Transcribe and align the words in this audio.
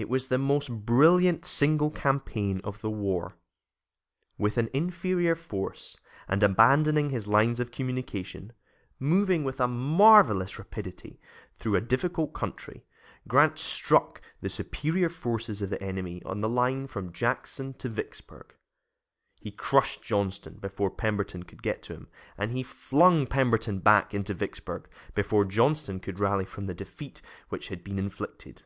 It 0.00 0.08
was 0.08 0.28
the 0.28 0.38
most 0.38 0.86
brilliant 0.86 1.44
single 1.44 1.90
campaign 1.90 2.60
of 2.62 2.82
the 2.82 2.88
war. 2.90 3.34
With 4.38 4.56
an 4.56 4.70
inferior 4.72 5.34
force, 5.34 5.98
and 6.28 6.40
abandoning 6.44 7.10
his 7.10 7.26
lines 7.26 7.58
of 7.58 7.72
communication, 7.72 8.52
moving 9.00 9.42
with 9.42 9.60
a 9.60 9.66
marvelous 9.66 10.56
rapidity 10.56 11.18
through 11.56 11.74
a 11.74 11.80
difficult 11.80 12.32
country, 12.32 12.86
Grant 13.26 13.58
struck 13.58 14.20
the 14.40 14.48
superior 14.48 15.08
forces 15.08 15.62
of 15.62 15.70
the 15.70 15.82
enemy 15.82 16.22
on 16.24 16.42
the 16.42 16.48
line 16.48 16.86
from 16.86 17.12
Jackson 17.12 17.74
to 17.78 17.88
Vicksburg. 17.88 18.54
He 19.40 19.50
crushed 19.50 20.04
Johnston 20.04 20.58
before 20.60 20.90
Pemberton 20.92 21.42
could 21.42 21.60
get 21.60 21.82
to 21.82 21.94
him, 21.94 22.08
and 22.36 22.52
he 22.52 22.62
flung 22.62 23.26
Pemberton 23.26 23.80
back 23.80 24.14
into 24.14 24.32
Vicksburg 24.32 24.88
before 25.16 25.44
Johnston 25.44 25.98
could 25.98 26.20
rally 26.20 26.44
from 26.44 26.66
the 26.66 26.72
defeat 26.74 27.20
which 27.48 27.66
had 27.66 27.82
been 27.82 27.98
inflicted. 27.98 28.62